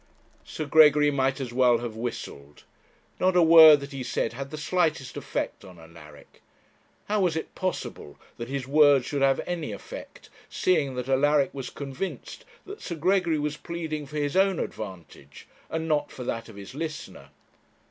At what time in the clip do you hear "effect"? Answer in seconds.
5.15-5.63, 9.71-10.31